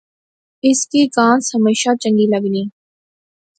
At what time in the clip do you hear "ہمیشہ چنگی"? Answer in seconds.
1.55-2.25